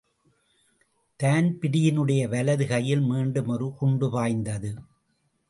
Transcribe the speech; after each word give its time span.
தான்பிரீனுடைய 1.19 2.27
வலது 2.27 2.67
கையில் 2.67 3.01
மீண்டும் 3.01 3.47
ஒரு 3.47 3.67
குண்டு 3.79 4.09
பாய்ந்தது. 4.09 4.71